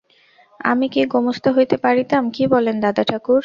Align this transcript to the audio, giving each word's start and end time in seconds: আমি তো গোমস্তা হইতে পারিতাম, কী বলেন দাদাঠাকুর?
আমি 0.63 0.85
তো 0.89 1.01
গোমস্তা 1.13 1.49
হইতে 1.55 1.75
পারিতাম, 1.77 2.23
কী 2.31 2.43
বলেন 2.47 2.75
দাদাঠাকুর? 2.83 3.39